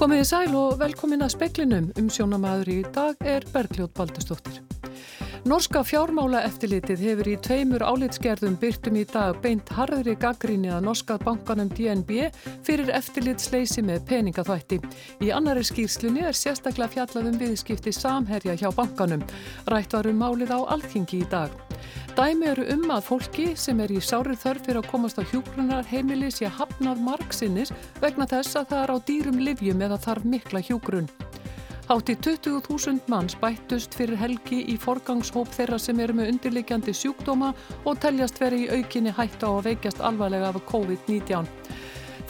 [0.00, 4.54] Komiði sæl og velkomin að speklinum um sjónamaður í dag er Bergljóð Baldustóttir.
[5.44, 11.18] Norska fjármála eftirlitið hefur í tveimur álitsgerðum byrtum í dag beint harðri gaggríni að norska
[11.20, 12.30] bankanum DNB
[12.64, 14.80] fyrir eftirlitsleysi með peningaþvætti.
[15.20, 19.26] Í annari skýrslunni er sérstaklega fjallað um viðskipti samherja hjá bankanum.
[19.68, 21.69] Rætt varum málið á alþingi í dag.
[22.20, 25.86] Dæmi eru um að fólki sem er í sárið þörf fyrir að komast á hjúgrunar
[25.88, 27.72] heimili sé hafnað margsinnis
[28.02, 31.08] vegna þess að það er á dýrum livjum eða þarf mikla hjúgrun.
[31.88, 37.54] Hátti 20.000 manns bættust fyrir helgi í forgangshóp þeirra sem eru með undirleikjandi sjúkdóma
[37.88, 41.48] og teljast veri í aukinni hætt á að veikjast alvarlega af COVID-19.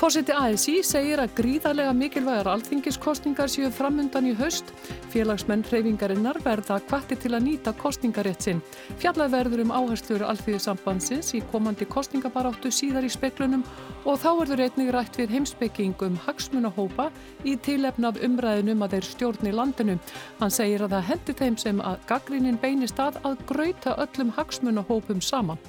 [0.01, 4.71] Fórseti ASI segir að gríðarlega mikilvægar alþingiskostningar séu framundan í haust.
[5.13, 8.63] Félagsmenn hreyfingarinnar verða kvatti til að nýta kostningarétt sinn.
[9.03, 13.67] Fjallað verður um áherslur alþýðisambandsins í komandi kostningabaráttu síðar í speklunum
[14.09, 17.11] og þá verður einnig rætt við heimsbyggingum hagsmunahópa
[17.45, 19.99] í tilefnaf umræðinum að þeir stjórni landinu.
[20.41, 25.21] Hann segir að það hendi þeim sem að gaggrinin beinist að að gröita öllum hagsmunahópum
[25.21, 25.61] saman.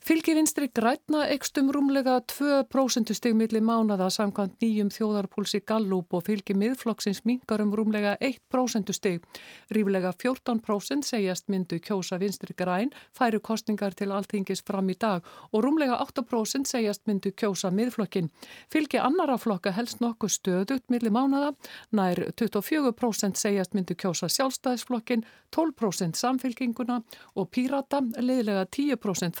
[0.00, 6.54] Fylgi vinstri grætna ekstum rúmlega 2% stig millir mánada samkvæmt nýjum þjóðarpúlsi Gallup og fylgi
[6.56, 9.20] miðflokksins mingar um rúmlega 1% stig.
[9.68, 15.20] Ríflega 14% segjast myndu kjósa vinstri græn, færu kostningar til alltingis fram í dag
[15.52, 18.32] og rúmlega 8% segjast myndu kjósa miðflokkin.
[18.72, 21.52] Fylgi annara flokka helst nokkuð stöðut millir mánada,
[21.92, 27.02] nær 24% segjast myndu kjósa sjálfstæðisflokkin, 12% samfylginguna
[27.36, 29.36] og pírata, leiðilega 10%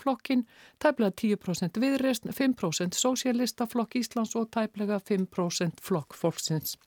[0.00, 0.46] framsóknarflokkin flokkin,
[0.78, 6.78] tæplega 10% viðreist, 5% sósélistaflokk Íslands og tæplega 5% flokk fólksins.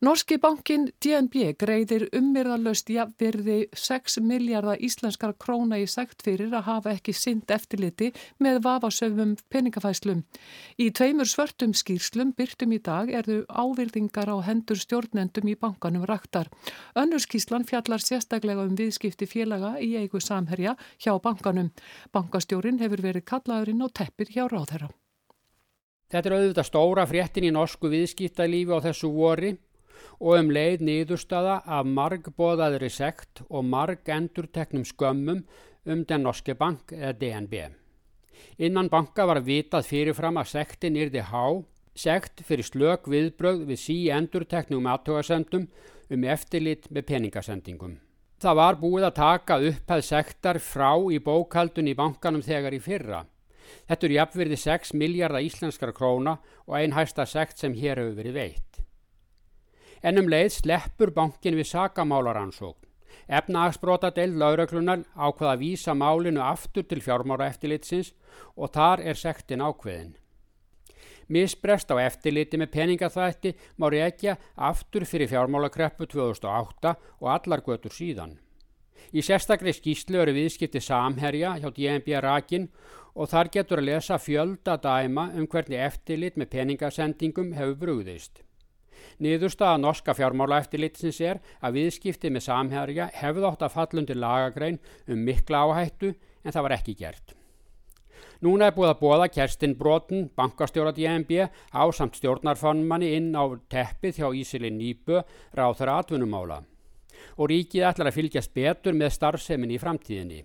[0.00, 6.94] Norski bankin DNB greiðir ummirðalöst jafnverði 6 miljardar íslenskar króna í segt fyrir að hafa
[6.94, 8.08] ekki synd eftirliti
[8.40, 10.24] með vafasöfum peningafæslum.
[10.80, 16.48] Í tveimur svörtum skýrslum byrtum í dag erðu ávirðingar á hendur stjórnendum í bankanum raktar.
[16.96, 21.74] Önnur skýrslan fjallar sérstaklega um viðskipti félaga í eigu samherja hjá bankanum.
[22.08, 24.88] Bankastjórin hefur verið kallaðurinn á teppir hjá ráðherra.
[26.08, 29.58] Þetta er auðvitað stóra fréttin í norsku viðskiptalífi á þessu vori
[30.20, 35.44] og um leið nýðustada af margbóðaðri sekt og marg endurteknum skömmum
[35.86, 37.54] um den norske bank eða DNB.
[38.60, 41.62] Innan banka var vitað fyrirfram að sektin yrði há,
[41.96, 45.66] sekt fyrir slök viðbröð við sí endurteknum aðtógasendum
[46.10, 47.98] um eftirlit með peningasendingum.
[48.40, 53.24] Það var búið að taka upphæð sektar frá í bókaldun í bankanum þegar í fyrra.
[53.88, 58.38] Þetta eru jafnverði 6 miljardar íslenskara króna og einn hæsta sekt sem hér hefur verið
[58.38, 58.69] veitt
[60.02, 62.86] en um leið sleppur bankin við sakamálaransókn.
[63.30, 68.12] Efnahagsbrotadeild lauröklunar ákveða að vísa málinu aftur til fjármáraeftilitsins
[68.56, 70.16] og þar er sektin ákveðin.
[71.30, 78.34] Misbrest á eftirliti með peningaþætti má reykja aftur fyrir fjármálakreppu 2008 og allar götur síðan.
[79.14, 82.68] Í sérstaklega skýslu eru viðskipti samherja hjá DNB Rakin
[83.14, 88.42] og þar getur að lesa fjölda dæma um hvernig eftirlit með peningasendingum hefur brúðist.
[89.20, 95.66] Niðurstaða norska fjármálaeftilitsins er að viðskipti með samherja hefði átt að fallundi lagagrein um mikla
[95.66, 97.34] áhættu en það var ekki gert.
[98.40, 101.32] Núna er búið að bóða Kerstin Bróten, bankastjórat í EMB,
[101.76, 105.20] á samt stjórnarfannmanni inn á teppið hjá Ísilin Nýbö,
[105.52, 106.62] ráð þeirra atvinnumála.
[107.36, 110.40] Og ríkið ætlar að fylgjast betur með starfseminni í framtíðinni.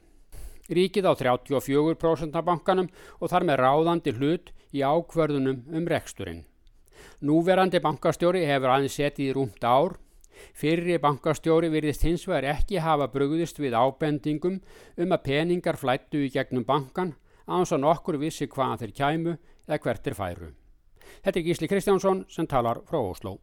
[0.75, 2.91] Ríkið á 34% af bankanum
[3.21, 6.43] og þar með ráðandi hlut í ákverðunum um reksturinn.
[7.25, 9.97] Núverandi bankastjóri hefur aðeins setið í rúmt ár.
[10.55, 14.59] Fyrri bankastjóri virðist hins vegar ekki hafa brugðist við ábendingum
[14.97, 17.15] um að peningar flættu í gegnum bankan
[17.47, 19.35] án svo nokkur vissi hvaðan þeir kæmu
[19.67, 20.53] eða hvert er færu.
[21.23, 23.37] Þetta er Gísli Kristjánsson sem talar frá Óslo.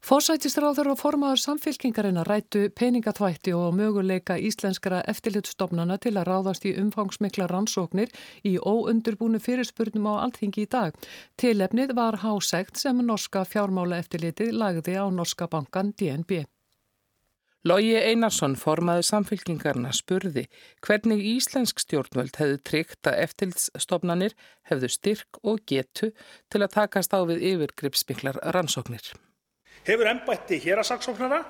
[0.00, 6.72] Fórsætistráður og formaður samfélkingarinn að rætu peningatvætti og möguleika íslenskara eftirlitstofnana til að ráðast í
[6.80, 8.08] umfangsmikla rannsóknir
[8.48, 10.96] í óundurbúnu fyrirspurnum á alltingi í dag.
[11.36, 16.46] Tilefnið var hásegt sem norska fjármála eftirlitið lagði á norska bankan DNB.
[17.68, 20.46] Lógi Einarsson, formaður samfélkingarna, spurði
[20.80, 24.38] hvernig íslensk stjórnvöld hefðu tryggt að eftirlitstofnanir
[24.72, 26.14] hefðu styrk og getu
[26.48, 29.12] til að takast á við yfirgripsmiklar rannsóknir
[29.86, 31.42] hefur embætti héraðssaksóknara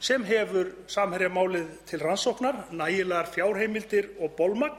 [0.00, 4.78] sem hefur Samherjamálið til rannsóknar, nægilegar fjárheimildir og bolmagn?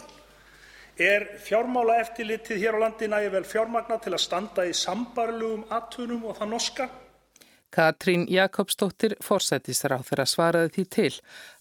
[0.99, 6.35] Er fjármálaeftirlitið hér á landi nægilega vel fjármagnað til að standa í sambærilegum athugunum og
[6.39, 6.89] það norska?
[7.69, 11.11] Katrín Jakobsdóttir forsættisráð þeirra svaraði því til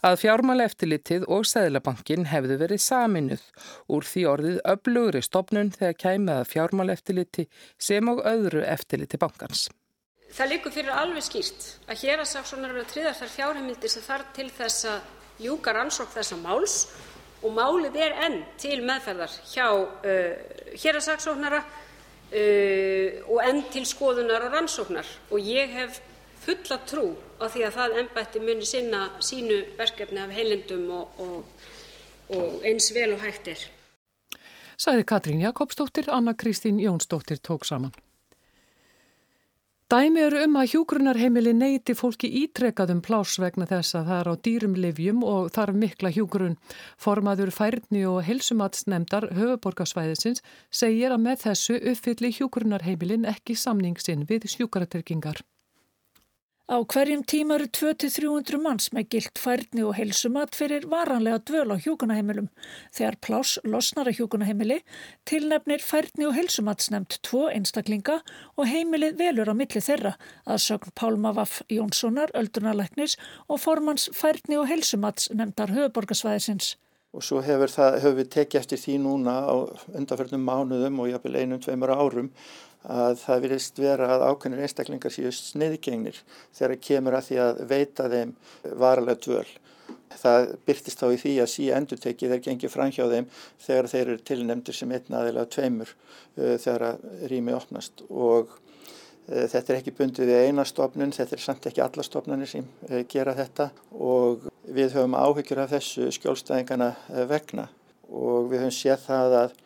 [0.08, 3.42] að fjármála eftirlitið og Sæðlabankin hefðu verið saminuð
[3.92, 7.44] úr því orðið öflugri stopnun þegar kæmiða fjármála eftirliti
[7.76, 9.68] sem og öðru eftirliti bankans.
[10.34, 14.04] Það likur fyrir alveg skýrt að hér að saksónar eru að triða þær fjárheimildir sem
[14.04, 16.78] þarf til þess að ljúka rannsók þessa máls
[17.42, 20.32] og málið er enn til meðferðar hjá uh,
[20.74, 21.62] hér að saksóknara
[22.28, 25.94] Uh, og enn til skoðunar og rannsóknar og ég hef
[26.42, 27.06] fulla trú
[27.40, 31.62] á því að það embætti muni sinna sínu verkefni af heilindum og, og,
[32.36, 33.62] og eins vel og hægt er.
[34.76, 37.96] Sæði Katrín Jakobsdóttir, Anna Kristín Jónsdóttir tók saman.
[39.88, 44.34] Dæmi eru um að hjúgrunarheimili neyti fólki ítrekkaðum pláss vegna þess að það er á
[44.44, 46.58] dýrum livjum og þarf mikla hjúgrun.
[47.00, 55.40] Formaður færni og helsumatsnemdar höfuborgarsvæðisins segir að með þessu uppfylli hjúgrunarheimilin ekki samningsinn við sjúkaraterkingar.
[56.68, 61.80] Á hverjum tíma eru 200-300 manns með gilt færni og heilsumat fyrir varanlega dvöl á
[61.80, 62.50] hjókunaheimilum.
[62.92, 64.76] Þegar pláss losnar að hjókunaheimili
[65.24, 68.18] tilnefnir færni og heilsumats nefnt tvo einstaklinga
[68.60, 70.12] og heimilið velur á milli þeirra
[70.44, 73.16] að sögn Pálma Vaff Jónssonar, öldunarleiknis
[73.48, 76.74] og formans færni og heilsumats nefndar höfuborgarsvæðisins.
[77.16, 79.56] Og svo hefur, það, hefur við tekið eftir því núna á
[79.96, 82.28] undanförnum mánuðum og jáfnvel einum, tveimur árum
[82.86, 86.20] að það virðist vera að ákveðnir einstaklingar séu sniðgengnir
[86.56, 88.36] þegar kemur að því að veita þeim
[88.78, 89.48] varalega dvöl.
[90.18, 93.26] Það byrtist þá í því að sí endur tekið þeir gengið fram hjá þeim
[93.64, 96.86] þegar þeir eru tilnefndir sem einn aðeila tveimur uh, þegar
[97.30, 98.04] rými opnast.
[98.08, 102.50] Og uh, þetta er ekki bundið við eina stofnun, þetta er samt ekki alla stofnunir
[102.50, 103.70] sem uh, gera þetta.
[103.92, 106.92] Og við höfum áhyggjur af þessu skjólstæðingana
[107.28, 107.68] vegna.
[108.08, 109.56] Og við höfum séð það að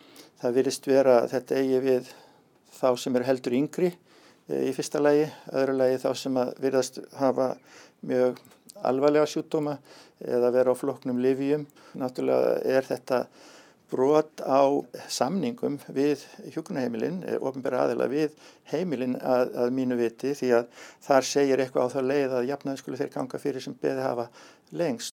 [0.43, 2.13] það virðist vera að þetta eigi við
[2.83, 7.01] þá sem eru heldur yngri eh, í fyrsta lægi, öðru lægi þá sem að virðast
[7.21, 7.53] hafa
[8.03, 8.43] mjög
[8.83, 9.79] alvarlega sjútdóma
[10.23, 11.67] eða vera á floknum livjum.
[11.99, 13.25] Náttúrulega er þetta
[13.93, 14.65] brot á
[15.13, 16.25] samningum við
[16.55, 18.37] hjókunaheimilinn, eh, ofinbæra aðila við
[18.73, 22.83] heimilinn að, að mínu viti því að þar segir eitthvað á þá leið að jafnaði
[22.83, 24.31] skulle þeir ganga fyrir sem beði hafa
[24.73, 25.12] lengst.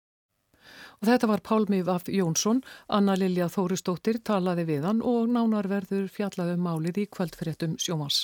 [1.04, 6.54] Og þetta var Pálmi Vaff Jónsson, Anna Lilja Þóristóttir talaði við hann og nánarverður fjallaði
[6.56, 8.22] um málið í kvöldfyrirtum sjómas.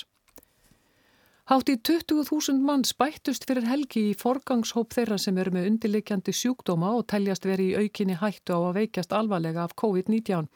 [1.51, 6.89] Hátt í 20.000 manns bættust fyrir helgi í forgangshóp þeirra sem eru með undirleikjandi sjúkdóma
[6.97, 10.49] og teljast veri í aukinni hættu á að veikjast alvarlega af COVID-19.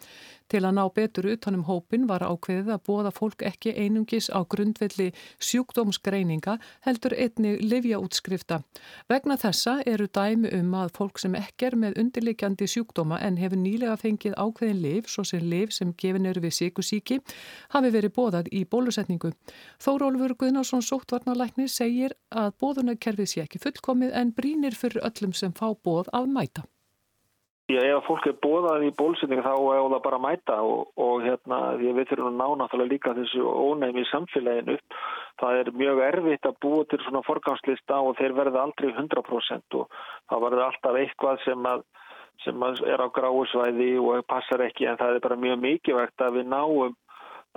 [0.52, 5.08] Til að ná betur utanum hópin var ákveðið að bóða fólk ekki einungis á grundvelli
[5.42, 8.60] sjúkdómsgreininga heldur einni livjaútskrifta.
[9.10, 13.58] Vegna þessa eru dæmi um að fólk sem ekki er með undirleikjandi sjúkdóma en hefur
[13.64, 17.20] nýlega fengið ákveðin liv, svo sem liv sem gefin eru við síkusíki,
[17.74, 19.34] hafi verið bóðað í bólusetningu.
[19.82, 25.72] Þórólfur Guðnarsson sóttvarnalækni segir að bóðunarkerfið sé ekki fullkomið en brínir fyrir öllum sem fá
[25.74, 26.70] bóð að mæta.
[27.66, 31.24] Já, ef fólk er bóðað í bólsendingu þá er það bara að mæta og, og
[31.26, 34.76] hérna, við þurfum að ná náttúrulega líka þessu ónæmi í samfélaginu.
[35.42, 39.98] Það er mjög erfitt að búa til svona forgangslista og þeir verða aldrei 100% og
[40.30, 41.82] það verður alltaf eitthvað sem, að,
[42.46, 46.38] sem að er á gráusvæði og passar ekki en það er bara mjög mikilvægt að
[46.38, 46.94] við náum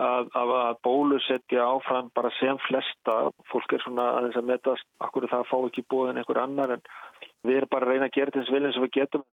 [0.00, 3.26] að, að, bólusetja áfram bara sem flesta.
[3.52, 6.86] Fólk er svona aðeins að metast, akkur það fá ekki búið en einhver annar en
[7.44, 9.32] við erum bara að reyna að gera þess viljum sem við getum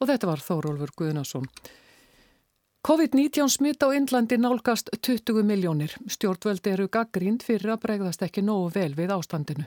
[0.00, 1.46] og þetta var Þórólfur Guðnason.
[2.80, 5.92] COVID-19 smitt á Indlandi nálgast 20 miljónir.
[6.08, 9.66] Stjórnvöldi eru gaggrínd fyrir að bregðast ekki nógu vel við ástandinu.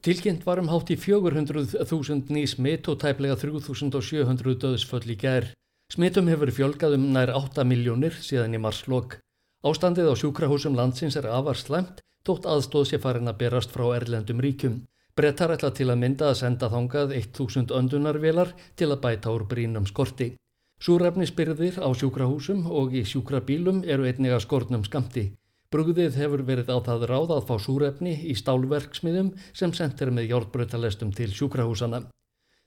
[0.00, 5.50] Tilkynnt varum hátt í 400.000 ný smitt og tæplega 3.700 döðsföll í gær.
[5.92, 9.18] Smittum hefur fjölgað um nær 8 miljónir síðan í marslokk.
[9.66, 14.40] Ástandið á sjúkrahúsum landsins er afar slemt, tótt aðstóð sé farin að berast frá erlendum
[14.40, 14.84] ríkum.
[15.18, 19.86] Brettar ætla til að mynda að senda þangað 1000 öndunarvelar til að bæta úr brínum
[19.90, 20.28] skorti.
[20.78, 25.32] Súrefnisbyrðir á sjúkrahúsum og í sjúkrabílum eru einniga skortnum skamti.
[25.74, 31.10] Brugðið hefur verið á það ráð að fá súrefni í stálverksmiðum sem sendir með hjálpbrötalestum
[31.18, 32.04] til sjúkrahúsana.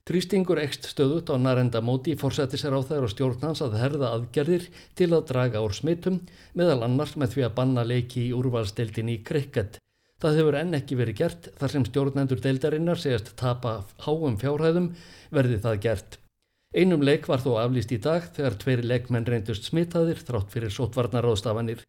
[0.04, 4.68] Trýstingur ekst stöðut á narenda móti fórsætti sér á þær og stjórnans að herða aðgerðir
[4.98, 6.20] til að draga úr smittum
[6.52, 9.80] meðal annars með því að banna leiki í úrvalstildin í krikket.
[10.22, 14.92] Það hefur enn ekki verið gert þar sem stjórnendur deildarinnar segast tapa háum fjárhæðum
[15.34, 16.18] verði það gert.
[16.72, 21.82] Einum leik var þó aflýst í dag þegar tveiri leikmenn reyndust smitaðir þrátt fyrir sótvarnaráðstafanir.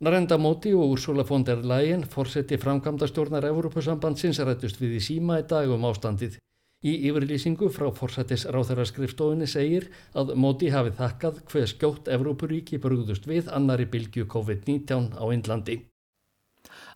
[0.00, 5.42] Narenda Móti og Úrsula von der Leyen fórseti framkvæmda stjórnar Európusambandsins rættust við í síma
[5.44, 6.40] í dag um ástandið.
[6.84, 13.52] Í yfirlýsingu frá fórsetis ráþærarskrifstofinni segir að Móti hafi þakkað hver skjótt Evrópuríki brúðust við
[13.52, 15.84] annari bylgu COVID-19 á Índlandi.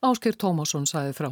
[0.03, 1.31] Ásker Tómasson sæði frá.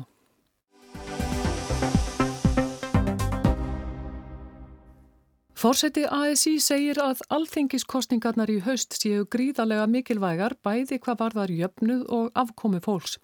[5.57, 12.27] Fórseti ASI segir að alþingiskostningarnar í haust séu gríðarlega mikilvægar bæði hvað varðar jöfnuð og
[12.43, 13.17] afkomi fólks.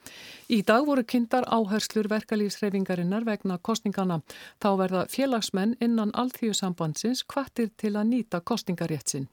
[0.48, 4.22] Í dag voru kynntar áherslur verkalýsreifingarinnar vegna kostningarna.
[4.64, 9.28] Þá verða félagsmenn innan alþjóðsambandsins kvartir til að nýta kostningaréttsinn.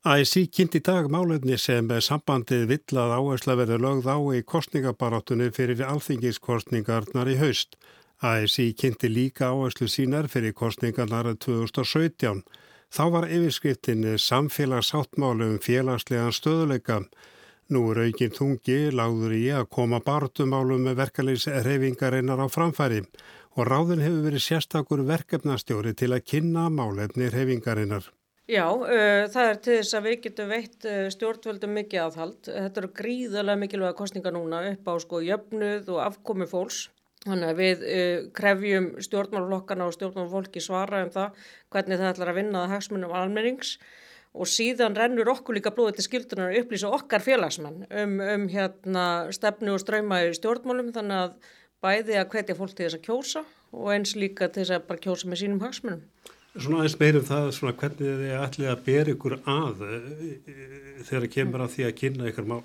[0.00, 5.50] ASI kynnt í dag málefni sem sambandið vill að áhersla verður lögð á í kostningabarátunni
[5.52, 7.76] fyrir alþengiskostningarnar í haust.
[8.24, 12.40] ASI kynnti líka áherslu sínar fyrir kostningarnar 2017.
[12.88, 17.02] Þá var yfirskriftin samfélagsáttmálu um félagslegan stöðuleika.
[17.68, 23.02] Nú er aukinn þungi láður í að koma bartumálum með verkefliðsreyfingarinnar á framfæri
[23.52, 28.08] og ráðin hefur verið sérstakur verkefnastjóri til að kynna málefni reyfingarinnar.
[28.50, 32.48] Já, uh, það er til þess að við getum veitt uh, stjórnvöldum mikið aðhald.
[32.48, 36.88] Þetta eru gríðarlega mikilvæga kostninga núna upp á sko jöfnuð og afkomi fólks.
[37.22, 42.40] Þannig að við uh, krefjum stjórnmálflokkana og stjórnmálfólki svara um það hvernig það ætlar að
[42.40, 43.76] vinna það hagsmunum almennings
[44.34, 49.06] og síðan rennur okkur líka blóðið til skildunar að upplýsa okkar félagsmenn um, um hérna,
[49.34, 53.46] stefnu og ströyma í stjórnmálum þannig að bæði að hvetja fólk til þess að kjósa
[53.74, 56.04] og eins líka til þess að bara kjósa með sínum hagsmunum.
[56.50, 60.48] Svona aðeins meirum það svona hvernig þið ætlið að bera ykkur að eh,
[61.06, 62.64] þegar það kemur að því að kynna ykkur mál.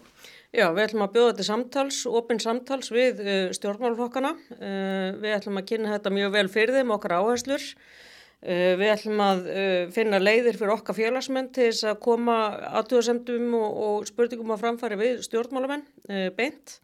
[0.56, 3.22] Já, við ætlum að bjóða þetta samtals, opinn samtals við
[3.58, 4.32] stjórnmálflokkana.
[4.56, 7.68] Uh, við ætlum að kynna þetta mjög vel fyrir þeim, okkar áherslur.
[8.46, 9.39] Við ætlum að
[9.96, 12.36] finna leiðir fyrir okkar félagsmenn til þess að koma
[12.77, 15.82] aðtjóðasendum og, og spurningum á framfæri við stjórnmálamenn
[16.38, 16.75] beint.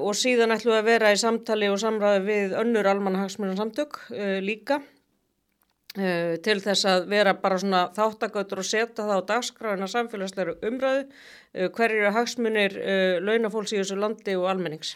[0.00, 4.00] Og síðan ætlum við að vera í samtali og samræði við önnur almannahagsmjörnsamtök
[4.42, 4.80] líka.
[5.98, 11.00] Uh, til þess að vera bara svona þáttakautur og setja það á dagskráina samfélagsleira umræðu
[11.02, 14.92] uh, hverjir er hagsmunir uh, launafólks í þessu landi og almennings.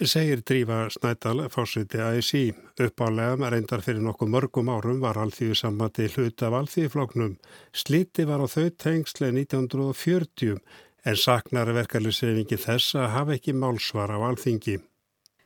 [0.00, 6.46] Segir Drífa Snædal, fórsviti ASI, uppálega reyndar fyrir nokkuð mörgum árum var alþýðu sammati hlut
[6.46, 7.34] af alþýðufloknum.
[7.76, 10.62] Sliti var á þau tengsle 1940
[11.04, 14.78] en saknar verkefliðsreyfingi þess að hafa ekki málsvar á alþingi.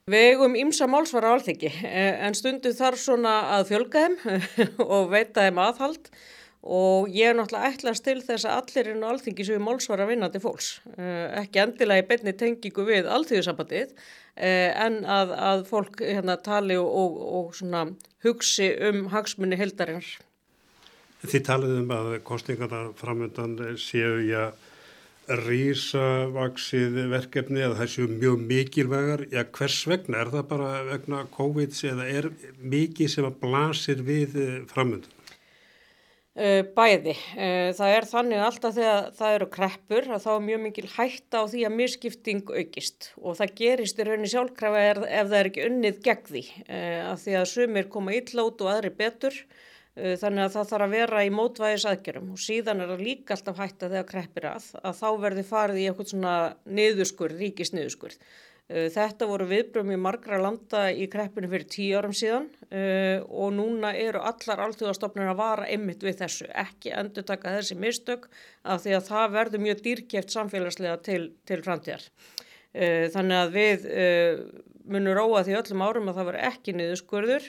[0.05, 4.17] Við eigum ímsa málsvara á alþyggi en stundu þarf svona að fjölga þeim
[4.99, 6.11] og veita þeim aðhald
[6.61, 10.43] og ég er náttúrulega ætlast til þess að allir inn á alþyggi séu málsvara vinnandi
[10.45, 10.69] fólks.
[10.99, 13.97] Eh, ekki endilega í beinni tengingu við alþýðusabatið
[14.37, 17.97] en að, að fólk hérna, tali og, og, og
[18.27, 20.09] hugsi um hagsmunni heldarinnar.
[21.25, 24.73] Þið talið um að kostningarna framöndan séu ég að
[25.29, 29.25] rísavaksið verkefni eða þessu mjög mikilvægar.
[29.33, 34.39] Já hvers vegna, er það bara vegna COVID eða er mikið sem að blasir við
[34.41, 35.11] eh, framöndan?
[36.35, 37.15] Eh, bæði.
[37.39, 41.43] Eh, það er þannig alltaf þegar það eru kreppur að þá er mjög mikil hætta
[41.43, 43.13] á því að misskipting aukist.
[43.23, 46.49] Og það gerist í rauninni sjálfkrafa ef það er ekki unnið gegn því.
[47.05, 49.39] Að því að sumir koma illa út og aðri betur.
[49.39, 53.37] Eh, þannig að það þarf að vera í mótvæðis aðgjörum og síðan er það líka
[53.37, 56.33] alltaf hætta þegar kreppir að að þá verði farið í eitthvað svona
[56.67, 58.17] niðurskurð, ríkisniðurskurð.
[58.73, 63.51] Eh, þetta voru viðbröðum í margra landa í kreppinu fyrir tíu árum síðan uh, og
[63.53, 68.31] núna eru allar alltjóðastofnir að vara ymmit við þessu, ekki endur taka þessi mistök
[68.65, 72.09] af því að það verður mjög dýrkjeft samfélagslega til, til framtíðar.
[72.75, 73.85] Þannig að við
[74.91, 77.45] munum róa því öllum árum að það verður ekki niðurskurður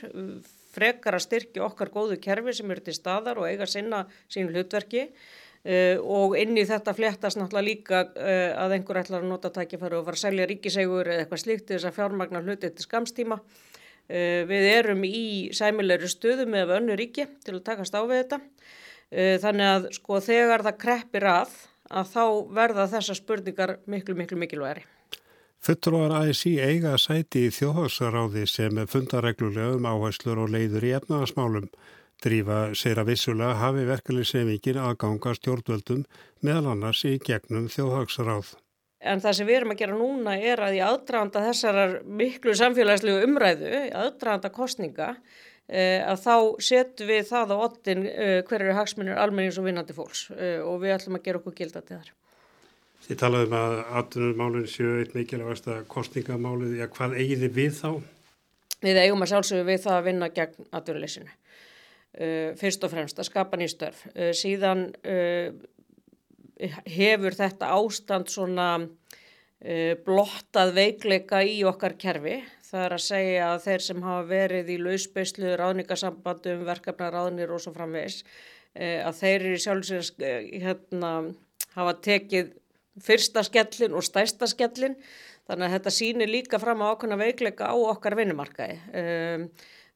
[0.75, 5.05] frekar að styrkja okkar góðu kerfi sem eru til staðar og eiga sinna sín hlutverki
[5.09, 10.01] uh, og inn í þetta fléttast náttúrulega líka uh, að einhver ætlar að nota tækifæru
[10.01, 13.39] og fara að selja ríkisegur eða eitthvað slíkt þess að fjármagna hluti til skamstíma.
[14.05, 18.41] Uh, við erum í sæmilegri stöðu með önnu ríki til að takast á við þetta.
[19.15, 21.51] Þannig að sko þegar það kreppir að
[21.93, 22.23] að þá
[22.57, 24.85] verða þessar spurningar miklu miklu mikilværi.
[25.63, 31.69] Fulltrúar ASI eiga sæti í þjóðhássaráði sem fundareglulega um áherslur og leiður í efnaðasmálum.
[32.23, 36.05] Drífa segir að vissulega hafi verkefliðsefingin aðganga stjórnvöldum
[36.45, 38.53] meðal annars í gegnum þjóðhássaráð.
[39.05, 43.25] En það sem við erum að gera núna er að í aðdraðanda þessar miklu samfélagslegu
[43.27, 43.71] umræðu,
[44.01, 45.09] aðdraðanda kostninga,
[45.67, 46.35] eh, að þá
[46.69, 50.95] setjum við það á ottin eh, hverju hagsmunir almennings og vinnandi fólks eh, og við
[50.95, 52.13] ætlum að gera okkur gilda til þar.
[53.05, 57.89] Þið talaðum að atvinnumálun séu eitt mikilvægast að kostningamálið, já hvað eigið þið við þá?
[58.81, 61.35] Við eigum að sjálfsögðu við það að vinna gegn atvinnuleysinu.
[62.15, 64.01] Uh, fyrst og fremst að skapa nýstörf.
[64.15, 65.53] Uh, síðan uh,
[66.95, 72.39] hefur þetta ástand svona uh, blottað veikleika í okkar kerfi.
[72.65, 77.77] Það er að segja að þeir sem hafa verið í lausbeislu, ráðningasambandum, verkefnaráðnir og svo
[77.77, 78.23] framvegs,
[78.73, 81.17] uh, að þeir eru sjálfsögðu uh, hérna
[81.75, 82.55] hafa tekið
[83.03, 84.95] fyrsta skellin og stærsta skellin
[85.45, 88.77] þannig að þetta sýnir líka fram á ákveðna veikleika á okkar vinnumarkaði.
[88.95, 89.49] Um,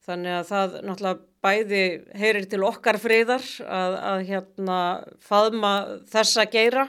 [0.10, 1.84] Þannig að það náttúrulega bæði
[2.18, 4.80] heyrir til okkar friðar að, að hérna
[5.22, 5.74] faðma
[6.10, 6.88] þessa geira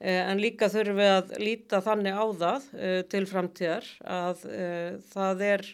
[0.00, 4.90] eh, en líka þurfum við að líta þannig á það eh, til framtíðar að eh,
[5.12, 5.66] það er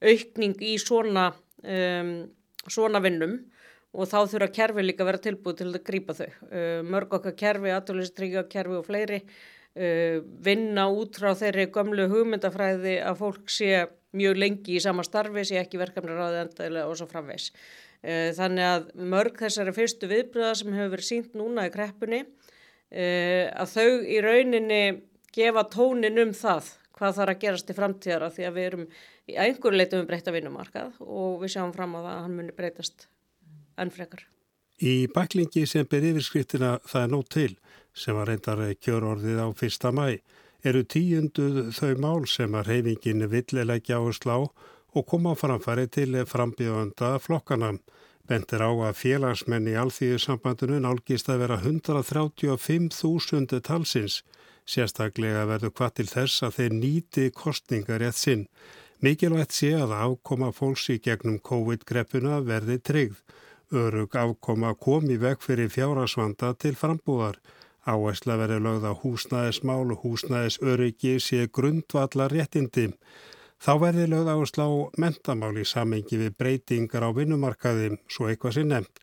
[0.00, 1.26] aukning í svona,
[1.60, 2.14] um,
[2.64, 3.36] svona vinnum
[3.90, 6.28] og þá þurfa kerfi líka að vera tilbúið til að grýpa þau.
[6.50, 12.98] Uh, mörg okkar kerfi, aðtölustrygga kerfi og fleiri uh, vinna út frá þeirri gömlu hugmyndafræði
[13.02, 17.10] að fólk sé mjög lengi í sama starfi, sé ekki verkefni ráði endaðilega og svo
[17.10, 17.50] framvegs.
[18.00, 22.24] Uh, þannig að mörg þessari fyrstu viðbröða sem hefur verið sínt núna í kreppunni
[22.90, 24.80] að þau í rauninni
[25.30, 28.88] gefa tónin um það hvað þarf að gerast í framtíðara því að við erum
[29.30, 32.56] í einhverju leitum um breyta vinnumarkað og við sjáum fram á það að hann muni
[32.56, 33.06] breytast
[33.80, 34.26] enn frekar.
[34.80, 37.52] Í bæklingi sem ber yfirskriftina Það er nótt til
[37.92, 40.20] sem var reyndar kjörorðið á fyrsta mæ
[40.64, 47.18] eru tíunduð þau mál sem að reyfingin villilegja á slá og koma framfæri til frambíðanda
[47.22, 47.78] flokkana.
[48.28, 54.22] Bentir á að félagsmenn í alþýðisambandinu nálgist að vera 135.000 talsins.
[54.68, 58.44] Sérstaklega verður hvað til þess að þeir nýti kostningar rétt sinn.
[59.00, 63.18] Mikilvægt sé að afkoma fólks í gegnum COVID-greppuna verði tryggð.
[63.70, 67.36] Örug afkoma kom í veg fyrir fjárasvanda til frambúðar.
[67.86, 72.90] Áæsla verið lögð á húsnæðismál og húsnæðisöryggi sé grundvallar réttindi.
[73.62, 78.68] Þá verði lögð áherslu á mentamál í samengi við breytingar á vinnumarkaði, svo eitthvað sem
[78.72, 79.02] nefnt.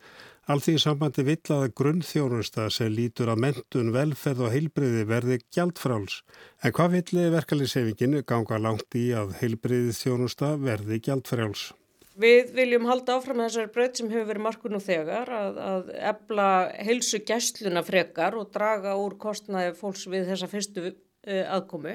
[0.51, 6.21] Alþýði sambandi vill að grunnþjónusta sem lítur að mentun, velferð og heilbriði verði gjaldfráls.
[6.63, 11.69] En hvað villi verkefliðsefingin ganga langt í að heilbriði þjónusta verði gjaldfráls?
[12.17, 16.47] Við viljum halda áfram þessari breyt sem hefur verið markun og þegar að, að ebla
[16.87, 21.93] heilsu gæstluna frekar og draga úr kostnaði fólks við þessa fyrstu uh, aðkomu.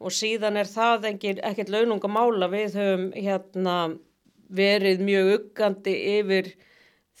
[0.00, 3.74] Og síðan er það ekkert launungamála við höfum hérna
[4.48, 6.48] verið mjög uggandi yfir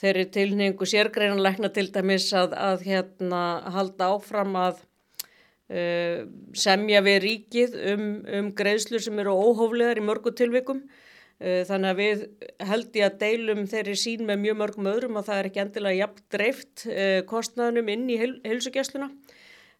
[0.00, 3.42] þeirri tilningu sérgreinanleikna til dæmis að, að hérna
[3.74, 6.24] halda áfram að uh,
[6.56, 10.86] semja við ríkið um, um greiðslur sem eru óhóflegar í mörgu tilvikum
[11.40, 12.24] þannig að við
[12.68, 16.00] held ég að deilum þeirri sín með mjög mörgum öðrum að það er ekki endilega
[16.02, 19.08] jafn dreift uh, kostnaðunum inn í heil, heilsugjastluna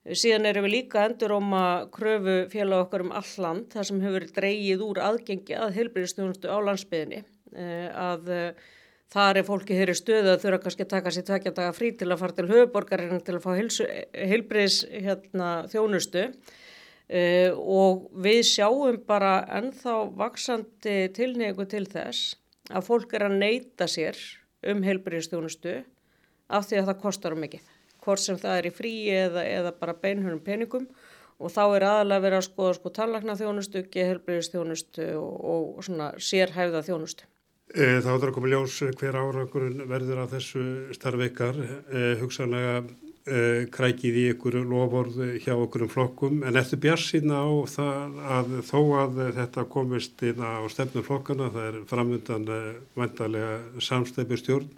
[0.01, 4.25] Síðan erum við líka endur om að kröfu félag okkar um alland þar sem hefur
[4.39, 8.63] dreyið úr aðgengi að heilbyrjastjónustu á landsbyðinni eh, að eh,
[9.13, 12.09] þar er fólki þeirri stöðu að þurfa kannski að taka sér tvekja daga frí til
[12.09, 13.51] að fara til höfuborgarinn til að fá
[14.33, 15.51] heilbyrjus hérna,
[17.11, 22.37] eh, og við sjáum bara ennþá vaksandi tilnegu til þess
[22.71, 24.19] að fólk er að neyta sér
[24.71, 25.81] um heilbyrjastjónustu
[26.51, 27.65] af því að það kostar um mikið.
[28.01, 30.87] Hvort sem það er í frí eða, eða bara beinhörnum peningum.
[31.41, 36.11] Og þá er aðalega verið að skoða sko tallakna þjónustu, gehelbriðist þjónustu og, og svona
[36.21, 37.29] sérhæfða þjónustu.
[37.71, 40.65] E, þá er það að koma ljós hver árangurinn verður af þessu
[40.97, 42.83] starfveikar, e, hugsanlega
[43.27, 48.55] e, krækið í ykkur lofórð hjá okkur um flokkum en eftir bjarsina á það að
[48.71, 52.63] þó að þetta komist inn á stefnum flokkana, það er framöndan e,
[52.97, 54.73] vantarlega samstæpir stjórn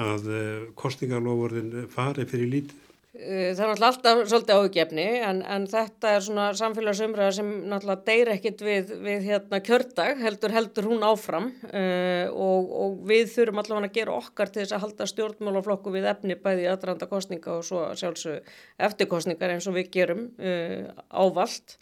[0.00, 2.81] að eh, kostningarlofurðin fari fyrir lítið?
[3.12, 8.06] Eh, það er náttúrulega alltaf svolítið áhugjefni en, en þetta er svona samfélagsumræða sem náttúrulega
[8.06, 13.60] deyr ekkit við, við hérna kjördag, heldur heldur hún áfram uh, og, og við þurfum
[13.60, 17.68] allavega að gera okkar til þess að halda stjórnmálaflokku við efni bæði aðranda kostninga og
[17.68, 18.48] svo sjálfsög
[18.88, 21.76] eftirkostningar eins og við gerum uh, ávalt.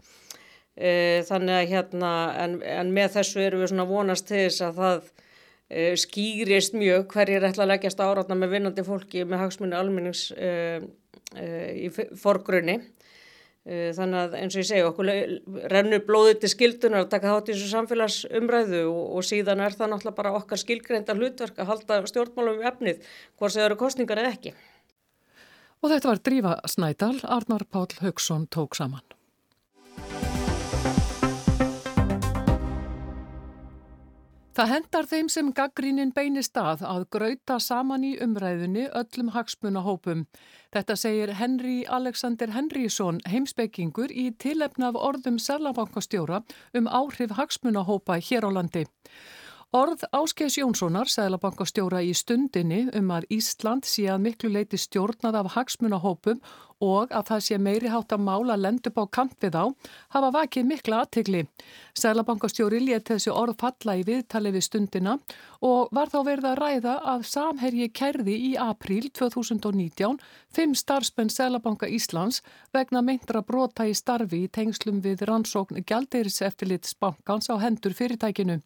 [0.75, 4.83] Uh, þannig að hérna, en, en með þessu erum við svona vonast til þess að
[4.83, 5.13] það
[6.03, 10.25] skýrist mjög hverjir ætla að leggjast áratna með vinnandi fólki með hagsmunni almennings
[11.37, 12.81] í forgrunni.
[13.71, 15.11] Þannig að eins og ég segja okkur
[15.71, 19.93] rennur blóðið til skildunar að taka þátt í þessu samfélagsumræðu og, og síðan er það
[19.93, 24.33] náttúrulega bara okkar skilgreinda hlutverk að halda stjórnmálum við efnið hvort það eru kostningar eða
[24.33, 24.55] ekki.
[25.85, 29.05] Og þetta var Drífa Snædal, Arnar Pál Haugsson tók saman.
[34.51, 40.25] Það hendar þeim sem gaggrínin beinist að að grauta saman í umræðunni öllum hagsmunahópum.
[40.75, 46.43] Þetta segir Henry Alexander Henrysson, heimsbyggingur, í tilefna af orðum Sælabankastjóra
[46.75, 48.83] um áhrif hagsmunahópa hér á landi.
[49.71, 55.53] Orð Áskeis Jónssonar, Sælabankastjóra í stundinni um að Ísland sé að miklu leiti stjórnað af
[55.55, 56.43] hagsmunahópum
[56.81, 59.65] og að það sé meiri hátt að mála lend upp á kant við á
[60.17, 61.45] hafa vakið mikla aðtegli.
[62.01, 65.19] Sælabankastjóri létt þessi orð falla í viðtali við stundina
[65.61, 70.17] og var þá verið að ræða að samherji kerði í apríl 2019
[70.57, 72.41] fimm starfspenn Sælabanka Íslands
[72.73, 78.61] vegna meintra brota í starfi í tengslum við rannsókn Gjaldeiriseftilitsbankans á hendur fyrirtækinu.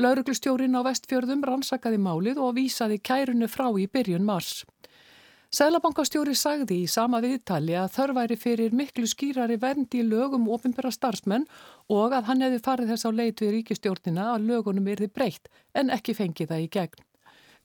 [0.00, 4.64] Lauruglustjórin á vestfjörðum rannsakaði málið og vísaði kærunu frá í byrjun mars.
[5.50, 11.48] Sælabankastjóri sagði í sama viðtali að þörfæri fyrir miklu skýrari verndi í lögum ofinbæra starfsmenn
[11.90, 15.90] og að hann hefði farið þess á leit við ríkistjórnina að lögunum erði breytt en
[15.90, 17.02] ekki fengið það í gegn.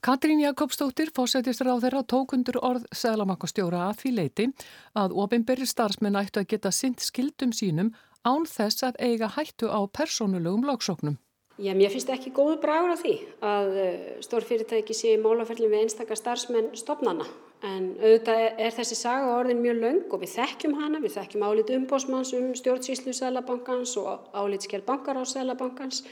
[0.02, 4.50] Katrín Jakobsdóttir, fósættistur á þeirra, tókundur orð Sælabankastjóra að því leiti
[4.98, 7.94] að ofinbæri starfsmenn ættu að geta synt skildum sínum
[8.26, 11.20] án þess að eiga hættu á persónulegum lagsóknum.
[11.62, 15.86] Já, mér finnst ekki góðu bragur á því að eh, stórfyrirtæki sé í málafellin við
[15.86, 17.30] einstakar starfsmenn stopnana
[17.66, 21.72] en auðvitað er þessi saga orðin mjög laung og við þekkjum hana, við þekkjum álit
[21.76, 26.04] umbósmanns um stjórnsýslu Sælabankans og álitskjær bankar á Sælabankans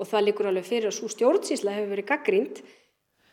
[0.00, 2.62] og það líkur alveg fyrir að svo stjórnsýsla hefur verið gaggrínd.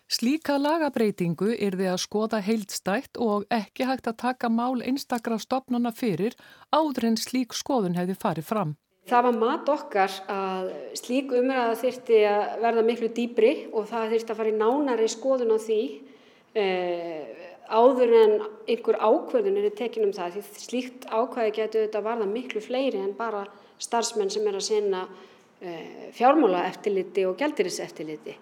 [0.08, 5.92] Slíka lagabreitingu er því að skoða heildstætt og ekki hægt að taka mál einstakra stopnana
[5.92, 6.38] fyrir
[6.72, 8.78] áður en slík skoðun hefði farið fram.
[9.08, 14.34] Það var mat okkar að slík umræða þyrti að verða miklu dýbri og það þyrti
[14.34, 15.82] að fara í nánari skoðun á því
[16.60, 18.34] eh, áður en
[18.68, 23.16] einhver ákverðun er tekin um það því slíkt ákvæði getur þetta varða miklu fleiri en
[23.18, 23.46] bara
[23.80, 25.06] starfsmenn sem er að sinna
[25.62, 28.38] eh, fjármála eftirliti og gældiris eftirliti.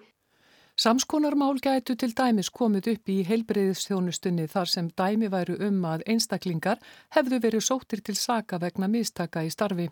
[0.76, 6.82] Samskonarmál gætu til dæmis komið upp í heilbreyðistjónustunni þar sem dæmi væru um að einstaklingar
[7.16, 9.88] hefðu verið sóttir til saka vegna mistaka í starfi.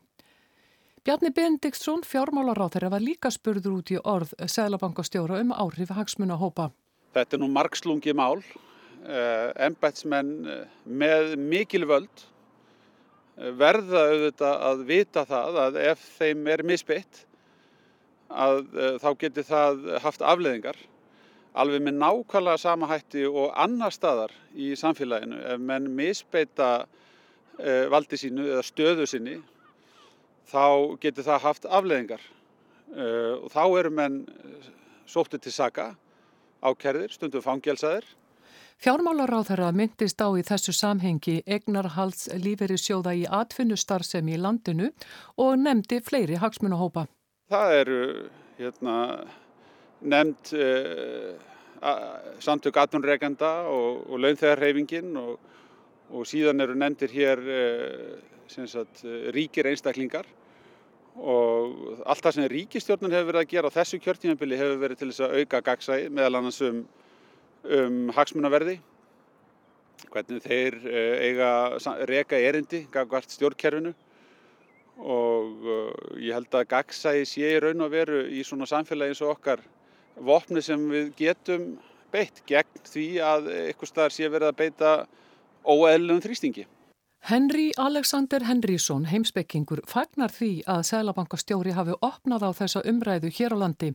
[1.04, 6.70] Bjarni Benediktsson, fjármálaráþæra, var líka spurður út í orð Sælabankastjóra um áhrif hagsmuna hópa.
[7.16, 8.44] Þetta er nú margslungi mál,
[9.04, 12.24] ennbætsmenn eh, með mikil völd
[13.36, 17.24] eh, verða auðvitað að vita það að ef þeim er misbytt
[18.32, 20.78] að eh, þá getur það haft afleðingar
[21.54, 26.70] alveg með nákvæmlega sama hætti og annar staðar í samfélaginu ef menn misbeita
[27.92, 29.36] valdi sínu eða stöðu sinni
[30.50, 32.24] þá getur það haft afleðingar
[32.90, 34.16] og þá eru menn
[35.06, 35.86] sóttið til saka,
[36.64, 38.06] ákerðir, stundum fangelsaðir.
[38.84, 44.90] Fjármálaráþara myndist á í þessu samhengi egnarhalds lífeyri sjóða í atvinnustarfsemi í landinu
[45.40, 47.06] og nefndi fleiri hagsmunahópa.
[47.48, 48.00] Það eru
[48.58, 48.96] hérna,
[50.04, 51.30] nefnd uh,
[52.44, 55.38] samtök atvinnurregenda og, og launþegarreyfingin og,
[56.12, 59.00] og síðan eru nefndir hér uh, sagt,
[59.32, 60.28] ríkir einstaklingar
[61.16, 65.10] og allt það sem ríkistjórnun hefur verið að gera á þessu kjörtímabili hefur verið til
[65.14, 66.84] þess að auka gagsæði meðal annars um,
[67.64, 68.78] um hagsmunaverði
[70.12, 71.50] hvernig þeir uh, eiga
[72.08, 73.94] reka erindi gagvart stjórnkerfinu
[75.00, 79.34] og uh, ég held að gagsæði sé raun og veru í svona samfélagi eins og
[79.34, 79.64] okkar
[80.14, 81.74] vopni sem við getum
[82.14, 84.90] beitt gegn því að eitthvað starf sé verið að beita
[85.64, 86.66] óeðlum þrýstingi.
[87.24, 93.58] Henry Alexander Henrysson, heimspekingur, fagnar því að Sælabankastjóri hafi opnað á þessa umræðu hér á
[93.62, 93.88] landi.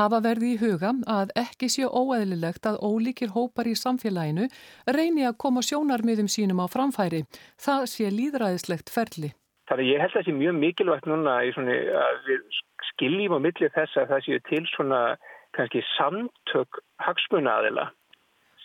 [0.00, 4.48] Hafa verði í huga að ekki sé óeðlilegt að ólíkir hópar í samfélaginu
[4.88, 7.26] reyni að koma sjónarmiðum sínum á framfæri.
[7.60, 9.34] Það sé líðræðislegt ferli.
[9.68, 12.60] Það er ég held að það sé mjög mikilvægt núna svona, að við
[12.94, 15.02] skiljum á millið þess að það séu til svona
[15.52, 17.90] kannski samtök hagsmunaðila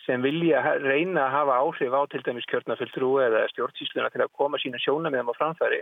[0.08, 4.60] sem vilja reyna að hafa áhrif á til dæmis kjörnafulltrú eða stjórnsýsluna til að koma
[4.62, 5.80] sína sjóna með þeim á framfæri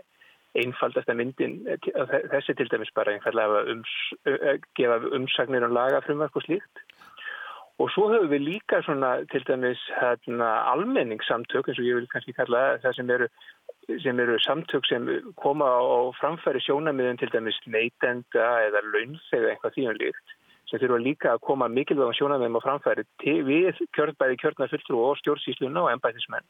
[0.56, 1.56] einfaldast að myndin
[2.32, 3.94] þessi til dæmis bara einfallega að ums,
[4.78, 6.82] gefa umsagnir og laga frumverk og slíkt.
[7.76, 12.32] Og svo höfum við líka svona til dæmis hérna, almenningssamtök eins og ég vil kannski
[12.38, 13.28] kalla það sem eru,
[14.00, 15.10] sem eru samtök sem
[15.42, 20.36] koma á framfæri sjónamiðin til dæmis neitenda eða launþega eitthvað því um líkt
[20.70, 23.04] sem þurfa líka að koma mikilvægum sjónamöðum á framfæri
[23.46, 26.46] við kjörnbæði kjörna fulltrú og stjórnsýsluna og ennbæðismenn.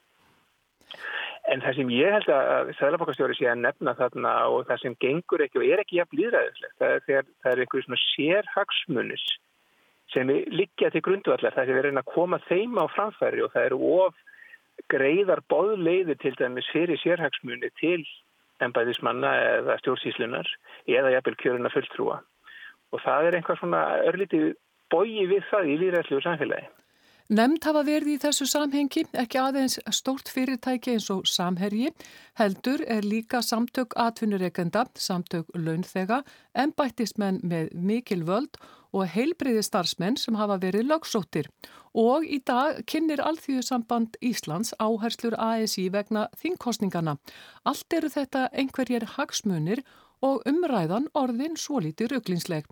[1.52, 5.44] En það sem ég held að Sæðlabankastjóri sé að nefna þarna og það sem gengur
[5.44, 9.26] ekki og er ekki jafn líðræðislegt, það er þegar það er einhverjum svona sérhagsmunis
[10.14, 13.92] sem liggja til grundvallar, það er verið að koma þeim á framfæri og það eru
[14.00, 14.22] of
[14.92, 18.00] greiðar boðleiði til dæmis fyrir sérhagsmuni til
[18.64, 20.50] ennbæðismanna eða stjórnsýslunar
[20.88, 22.20] eða jafnvel kjöruna fulltrúa
[22.96, 24.48] og það er einhvað svona örlítið
[24.92, 26.68] bóji við það í líðræðslu samfélagi.
[27.26, 31.90] Nemnd hafa verið í þessu samhengi, ekki aðeins stórt fyrirtæki eins og samherji,
[32.38, 36.20] heldur er líka samtök atvinnureikenda, samtök launþega,
[36.54, 38.61] ennbættismenn með mikil völd
[38.94, 41.50] og heilbriði starfsmenn sem hafa verið lögsóttir
[41.96, 47.16] og í dag kynir Alþjóðsamband Íslands áherslur ASI vegna þingkostningana.
[47.66, 49.96] Allt eru þetta einhverjir hagsmunir og
[50.50, 52.68] umræðan orðin svo lítið rugglinsleg.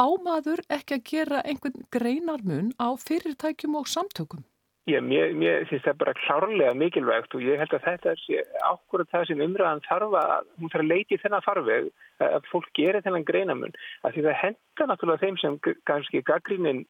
[0.00, 4.42] Ámaður ekki að gera einhvern greinarmun á fyrirtækjum og samtökum?
[4.84, 9.06] Já, mér, mér finnst það bara klárlega mikilvægt og ég held að þetta er ákvörðu
[9.12, 11.86] það sem umræðan þarf að, hún þarf að leiti þennan farveg
[12.26, 13.72] að fólk gerir þennan greinamun.
[14.04, 15.56] Að því það henda náttúrulega þeim sem
[15.88, 16.84] kannski gaggrínin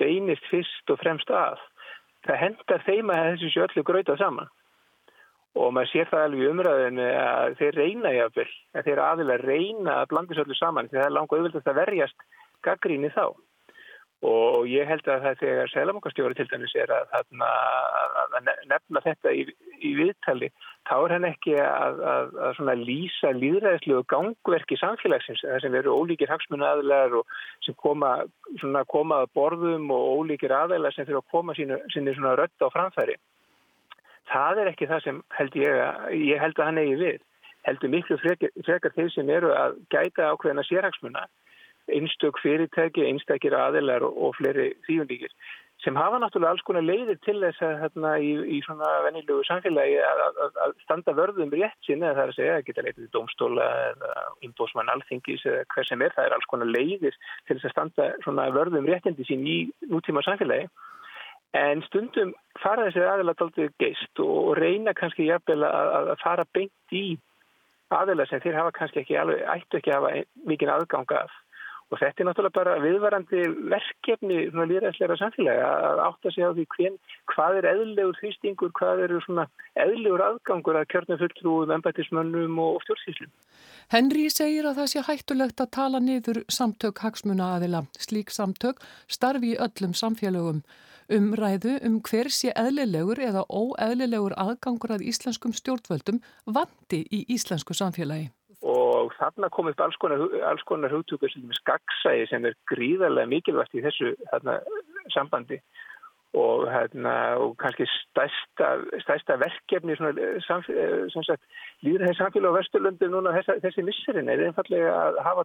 [0.00, 1.60] beinist fyrst og fremst að.
[2.24, 4.48] Það hendar þeim að þessu séu öllu gröitað saman.
[5.58, 10.12] Og maður sér það alveg umræðinu að þeir reyna jáfnvel, að þeir aðilega reyna að
[10.30, 12.26] þessu öllu saman því það er langa auðvitað að verjast
[12.66, 13.24] gaggríni þá.
[14.20, 17.28] Og ég held að það þegar selamokastjóri til dæmis er að, að,
[18.36, 19.46] að nefna þetta í,
[19.80, 20.50] í viðtali
[20.90, 22.02] þá er hann ekki að,
[22.52, 27.34] að lýsa líðræðislu gangverki samfélagsins það sem veru ólíkir hagsmunnaðilegar og
[27.64, 28.12] sem koma,
[28.92, 33.16] koma að borðum og ólíkir aðeila sem þurfa að koma sínu, sínu rött á framfæri
[34.30, 37.20] það er ekki það sem held ég að ég held að hann eigi við.
[37.68, 41.26] Heldur miklu frekar, frekar þeir sem eru að gæta ákveðina sérhagsmunna
[41.90, 45.32] einstök fyrirtæki, einstakir aðilar og, og fleiri þýjundíkir
[45.84, 49.96] sem hafa náttúrulega alls konar leiðir til þess að hérna, í, í svona venilögu samfélagi
[50.04, 53.06] að, að, að standa vörðum rétt sinni eða það er að segja að geta leitið
[53.06, 54.10] í domstóla eða
[54.46, 57.16] umbósmann alþingis eða hver sem er það er alls konar leiðir
[57.48, 60.68] til þess að standa svona vörðum réttindi sín í nútíma samfélagi
[61.58, 62.32] en stundum
[62.62, 67.18] fara þessi aðilat aldrei geist og reyna kannski jafnvel að, fara beint í
[67.90, 71.38] aðilat sem þeir hafa kannski ekki alveg, ættu ekki að hafa mikinn aðganga af
[71.90, 76.98] Og þetta er náttúrulega bara viðvarandi verkefni líðræðsleira samfélagi að átta sig á því hvern,
[77.32, 83.32] hvað er eðlegur þýstingur, hvað eru svona eðlegur aðgangur að kjörnum fulltrúum, embætismönnum og stjórnsýslum.
[83.90, 87.82] Henry segir að það sé hættulegt að tala niður samtök hagsmuna aðila.
[87.98, 88.78] Slík samtök
[89.10, 90.62] starfi í öllum samfélögum.
[91.10, 98.30] Umræðu um hver sé eðlilegur eða óeðlilegur aðgangur að íslenskum stjórnvöldum vandi í íslensku samfélagi.
[98.60, 100.22] Og þarna kom upp alls konar,
[100.68, 104.60] konar hugtökur sem skaksæði sem er gríðarlega mikilvægt í þessu þarna,
[105.14, 105.58] sambandi.
[106.38, 108.66] Og, hérna, og kannski stærsta,
[109.02, 115.42] stærsta verkefni líður þessi samfélag á Vesturlundu núna þessi, þessi misserinn er einfallega að hafa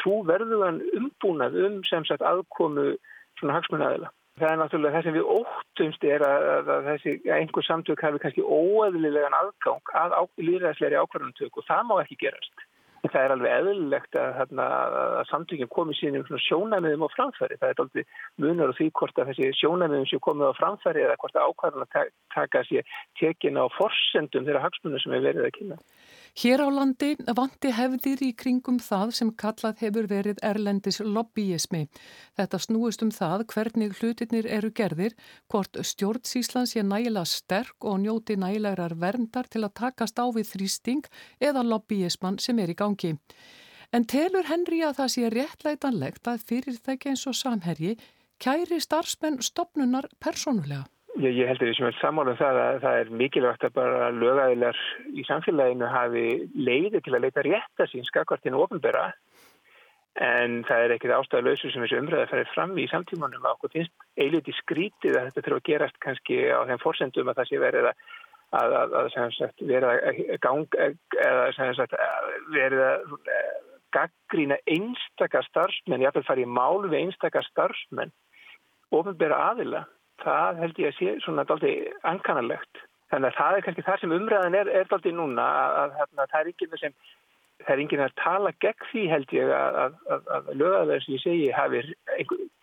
[0.00, 2.94] trúverðugan umbúnað um sem sagt aðkomu
[3.40, 7.66] svona hagsmunnaðila Það er náttúrulega það sem við óttumst er að, að, að þessi einhver
[7.68, 12.64] samtök hafi kannski óeðlilegan aðgang að, að líðræðsleiri ákvarðantöku og það má ekki gerast.
[13.04, 17.60] En það er alveg eðlilegt að, að samtökjum komi sínum sjónæmiðum á framfæri.
[17.60, 18.04] Það er aldrei
[18.42, 21.86] munur og því hvort að þessi sjónæmiðum séu komið á framfæri eða hvort að ákvarðan
[21.86, 25.78] að taka sér tekin á forsendum þeirra hagsmunum sem er verið að kynna.
[26.34, 31.84] Hér á landi vanti hefðir í kringum það sem kallað hefur verið erlendis lobbyismi.
[32.34, 35.14] Þetta snúist um það hvernig hlutinir eru gerðir,
[35.46, 41.06] hvort stjórnsíslan sé nægilega sterk og njóti nægilegar verndar til að takast á við þrýsting
[41.38, 43.14] eða lobbyisman sem er í gangi.
[43.94, 47.94] En telur Henry að það sé réttlætanlegt að fyrirtæki eins og samherji
[48.42, 50.88] kæri starfsmenn stopnunar persónulega?
[51.14, 54.08] Ég, ég heldur því sem er samála um það að það er mikilvægt að bara
[54.16, 54.80] lögæðilar
[55.14, 56.24] í samfélaginu hafi
[56.58, 59.12] leiði til að leita rétta sín skakvartinu ofinbera
[60.24, 63.94] en það er ekkit ástæðalösu sem þessu umræði færið fram í samtímanum að okkur finnst
[64.18, 67.88] eiliti skrítið að þetta þurfa að gerast kannski á þeim fórsendum að það sé verið
[67.90, 68.04] að,
[68.58, 71.98] að, að, að sagt, verið að gang eða sagt,
[72.54, 73.18] verið að
[73.94, 78.14] gaggrína einstakar starfsmenn, ég ætla að fara í mál við einstakar starfsmenn
[78.94, 79.86] ofinbera aðila
[80.22, 81.74] það held ég að sé svona daldi
[82.06, 82.82] ankanalegt.
[83.12, 86.32] Þannig að það er kannski það sem umræðan er, er daldi núna að, að, að
[86.32, 86.96] það er enginn sem
[87.62, 91.50] það er enginn að tala gegn því held ég að, að, lögaðar sem ég segi
[91.54, 91.82] hafi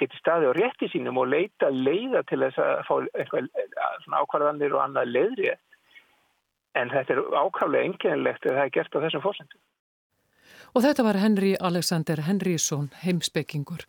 [0.02, 3.50] getið staði á rétti sínum og leita leiða til þess að fá eitthvað
[4.04, 5.54] svona ákvarðanir og annað leiðri
[6.80, 9.62] en þetta er ákvæmlega enginlegt að það er gert á þessum fórsendum.
[10.72, 13.82] Og þetta var Henry Alexander Henrysson, heimspekingur.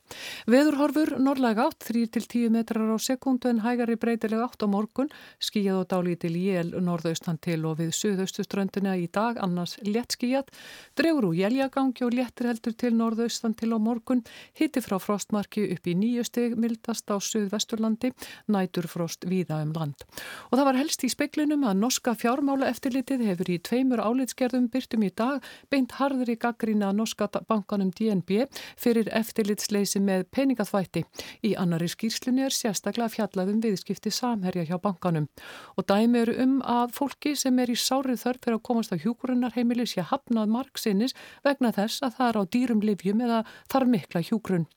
[0.51, 5.87] Veðurhorfur norðlega átt, 3-10 metrar á sekundu en hægari breytilega átt á morgun, skíjað og
[5.92, 10.51] dálítil jél norðaustan til og við suðaustuströndina í dag, annars létt skíjað,
[10.99, 14.25] dregur úr jæljagangi og léttir heldur til norðaustan til á morgun,
[14.59, 18.11] hitti frá frostmarki upp í nýju steg, mildast á suðvesturlandi,
[18.51, 20.03] nætur frost víða um land.
[20.51, 25.07] Og það var helst í speklinum að norska fjármála eftirlitið hefur í tveimur álitsgerðum byrtum
[25.07, 25.38] í dag
[25.71, 31.05] beint harður í gaggri gaggrína norska bankanum DNB fyrir eftirlitsleysi með peningaþvætti.
[31.45, 35.29] Í annari skýrslunni er sérstaklega fjallað um viðskipti samherja hjá bankanum
[35.77, 38.97] og dæmi eru um að fólki sem er í sárið þörf fyrir að komast á
[38.97, 44.23] hjúgrunarheimili sé hafnað margsinnis vegna þess að það er á dýrum livjum eða þarf mikla
[44.23, 44.69] hjúgrun.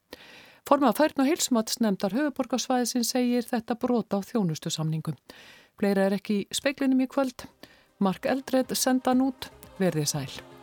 [0.65, 5.15] Formað færn og heilsumatsnemdar höfuborgarsvæðisinn segir þetta brota á þjónustu samningum.
[5.77, 7.45] Fleira er ekki í speiklinum í kvöld.
[8.01, 10.54] Mark Eldred senda nút verðið sæl.